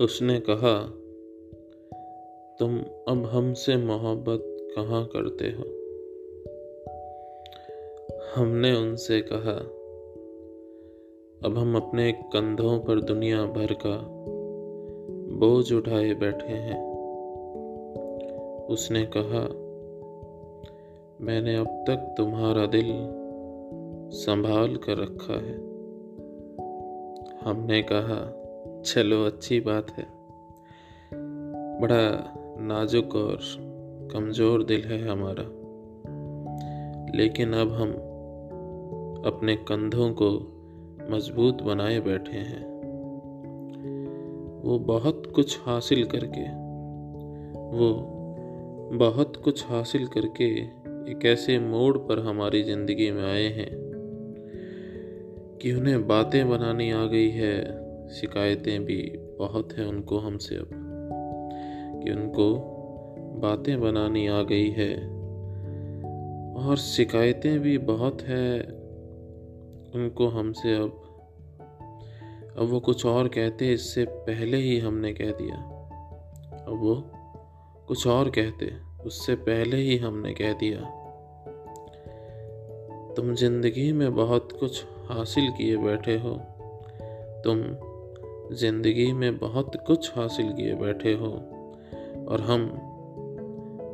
[0.00, 0.86] उसने कहा,
[2.58, 2.78] तुम
[3.08, 5.64] अब हमसे मोहब्बत कहाँ करते हो?
[8.34, 9.56] हमने उनसे कहा,
[11.48, 14.06] अब हम अपने कंधों पर दुनिया भर का
[15.36, 16.90] बोझ उठाए बैठे हैं।
[18.66, 19.48] उसने कहा,
[21.24, 22.92] मैंने अब तक तुम्हारा दिल
[24.10, 25.54] संभाल कर रखा है।
[27.40, 28.39] हमने कहा
[28.84, 30.06] चलो, अच्छी बात है।
[31.80, 33.40] बड़ा नाजुक और
[34.12, 35.44] कमज़ोर दिल है हमारा।
[37.16, 37.90] लेकिन अब हम
[39.26, 40.30] अपने कंधों को
[41.10, 42.70] मज़बूत बनाए बैठे हैं।
[44.62, 46.44] वो बहुत कुछ हासिल करके,
[47.76, 48.16] वो
[48.92, 50.44] बहुत कुछ हासिल करके
[51.10, 53.70] एक ऐसे मोड़ पर हमारी ज़िंदगी में आए हैं
[55.62, 60.70] कि उन्हें बातें बनानी आ गई है शिकायतें भी बहुत हैं उनको हमसे अब।
[62.04, 62.54] कि उनको
[63.38, 65.20] बातें बनानी आ गई है।
[66.54, 68.60] और शिकायतें भी बहुत है
[69.94, 71.06] उनको हमसे अब।
[72.58, 75.56] अब वो कुछ और कहते, इससे पहले ही हमने कह दिया।
[76.68, 77.10] अब वो
[77.88, 78.72] कुछ और कहते,
[79.06, 80.96] उससे पहले ही हमने कह दिया।
[83.16, 86.40] तुम ज़िंदगी में बहुत कुछ हासिल किए बैठे हो।
[87.44, 87.89] तुम
[88.52, 91.28] ज़िंदगी में बहुत कुछ हासिल किए बैठे हो
[92.28, 92.72] और हम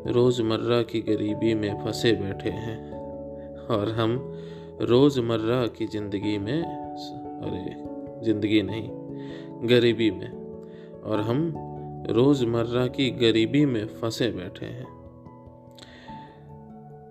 [0.07, 2.93] रोज़मर्रा की गरीबी में फंसे बैठे हैं
[3.67, 4.33] और हम
[4.81, 7.77] रोज़मर्रा की ज़िंदगी में अरे,
[8.25, 8.89] ज़िंदगी नहीं,
[9.69, 10.31] गरीबी में
[11.03, 11.55] और हम
[12.11, 14.87] रोज़मर्रा की गरीबी में फंसे बैठे हैं।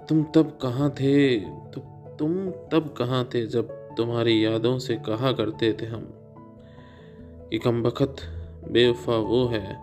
[0.10, 1.82] तुम तब कहाँ थे तो
[2.20, 6.14] तुम तब कहाँ थे जब तुम्हारी यादों से कहा करते थे हम?
[7.50, 8.16] कि कम बखत
[8.72, 9.76] बेवफा वो है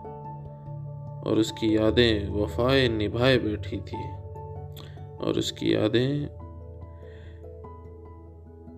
[1.21, 4.03] और उसकी यादें वफाए निभाए बैठी थी
[5.17, 6.43] और उसकी यादें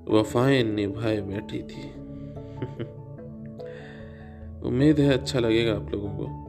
[0.09, 1.84] वफाएँ निभाए बैठी थी।
[4.68, 6.46] उम्मीद है अच्छा लगेगा आप लोगों को।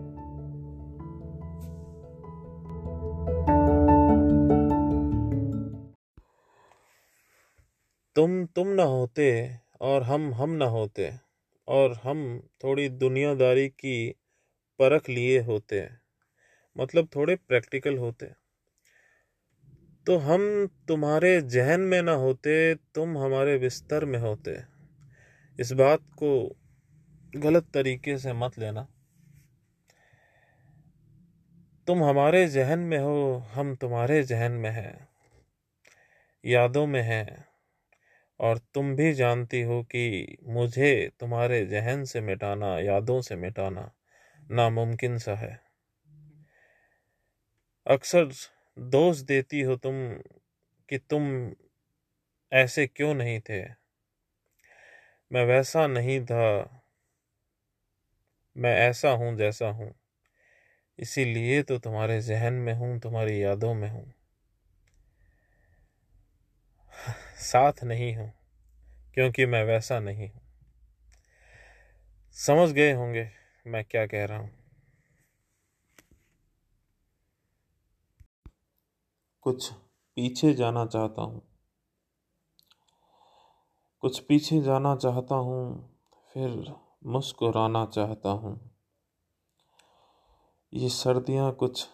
[8.16, 11.25] तुम तुम ना होते और हम हम ना होते।
[11.69, 14.15] और हम थोड़ी दुनियादारी की
[14.78, 15.88] परख लिए होते
[16.78, 18.47] मतलब थोड़े प्रैक्टिकल होते
[20.06, 24.62] तो हम तुम्हारे जहन में ना होते, तुम हमारे बिस्तर में होते।
[25.60, 26.56] इस बात को
[27.37, 28.88] गलत तरीके से मत लेना।
[31.87, 35.09] तुम हमारे जहन में हो, हम तुम्हारे जहन में हैं,
[36.44, 37.45] यादों में हैं।
[38.41, 43.91] और तुम भी जानती हो कि मुझे तुम्हारे जहन से मिटाना, यादों से मिटाना
[44.50, 45.60] नामुमकिन सा है।
[47.86, 48.28] अक्सर
[48.78, 49.94] दोष देती हो तुम
[50.88, 51.50] कि तुम
[52.52, 53.62] ऐसे क्यों नहीं थे।
[55.30, 56.82] मैं वैसा नहीं था।
[58.56, 59.94] मैं ऐसा हूँ जैसा हूँ।
[60.98, 64.12] इसीलिए तो तुम्हारे जहन में हूँ, तुम्हारी यादों में हूँ।
[67.36, 68.32] साथ नहीं हूँ,
[69.14, 70.41] क्योंकि मैं वैसा नहीं हूँ।
[72.32, 73.30] समझ गए होंगे
[73.66, 74.50] मैं क्या कह रहा हूँ।
[79.42, 79.72] कुछ
[80.16, 81.42] पीछे जाना चाहता हूँ।
[84.00, 85.91] कुछ पीछे जाना चाहता हूँ,
[86.34, 86.74] फिर
[87.06, 88.70] मुस्कुराना चाहता हूँ।
[90.72, 91.86] ये सर्दियाँ कुछ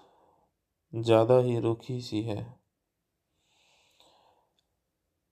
[0.95, 2.62] ज़्यादा ही रुखी सी है।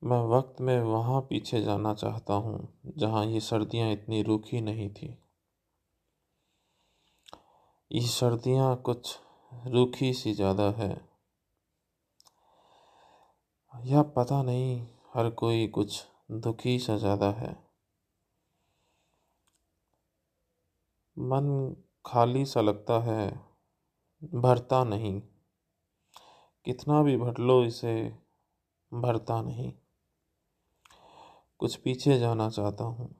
[0.02, 5.18] मैं वक्त में वहाँ पीछे जाना चाहता हूँ, जहाँ ये सर्दियाँ इतनी रूखी नहीं थी।
[7.90, 9.18] ये सर्दियाँ कुछ
[9.66, 10.90] रूखी सी ज़्यादा है।
[13.74, 17.56] या पता नहीं, हर कोई कुछ दुखी सा ज़्यादा है।
[21.16, 21.76] मन
[22.06, 23.40] खाली सा लगता है,
[24.34, 25.20] भरता नहीं।
[26.66, 28.12] कितना भी भर लो, इसे
[28.92, 29.79] भरता नहीं।
[31.60, 33.14] कुछ पीछे जाना चाहता हूँ।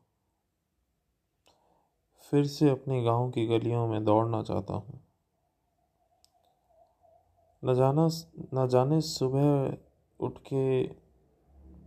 [2.32, 5.00] फिर से अपने गाँव की गलियों में दौड़ना चाहता हूँ।
[7.64, 8.08] न जाना
[8.54, 9.76] न जाने सुबह
[10.20, 10.87] उठ के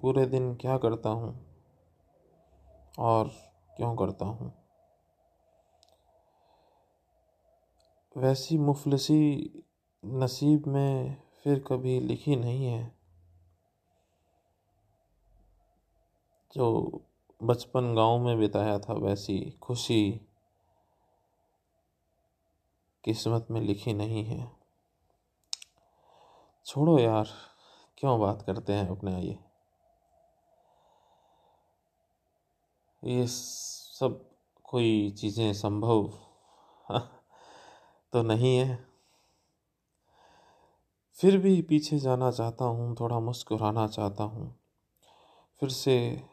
[0.01, 1.45] पूरे दिन क्या करता हूँ
[2.99, 3.27] और
[3.77, 4.53] क्यों करता हूँ।
[8.17, 9.21] वैसी मुफलसी
[10.05, 13.02] नसीब में फिर कभी लिखी नहीं है।
[16.55, 17.01] जो
[17.43, 20.21] बचपन गाँव में बिताया था, वैसी खुशी
[23.03, 24.51] किस्मत में लिखी नहीं है।
[26.65, 27.27] छोड़ो यार,
[27.97, 29.37] क्यों बात करते हैं अपने ये
[33.03, 34.29] ये सब
[34.63, 36.07] कोई चीज़ें संभव
[38.13, 38.93] तो नहीं है।
[41.19, 44.59] फिर भी पीछे जाना चाहता हूँ, थोड़ा मुस्कुराना चाहता हूँ,
[45.59, 46.23] फिर से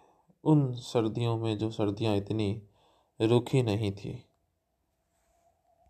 [0.44, 2.62] उन सर्दियों में जो सर्दियाँ इतनी
[3.20, 4.29] रुखी नहीं थी।